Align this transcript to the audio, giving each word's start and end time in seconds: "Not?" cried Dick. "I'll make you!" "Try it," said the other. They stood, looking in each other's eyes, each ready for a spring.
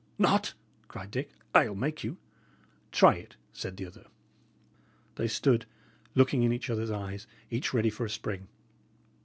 "Not?" 0.17 0.55
cried 0.87 1.11
Dick. 1.11 1.29
"I'll 1.53 1.75
make 1.75 2.03
you!" 2.03 2.17
"Try 2.91 3.17
it," 3.17 3.35
said 3.53 3.77
the 3.77 3.85
other. 3.85 4.07
They 5.13 5.27
stood, 5.27 5.67
looking 6.15 6.41
in 6.41 6.51
each 6.51 6.71
other's 6.71 6.89
eyes, 6.89 7.27
each 7.51 7.71
ready 7.71 7.91
for 7.91 8.07
a 8.07 8.09
spring. 8.09 8.47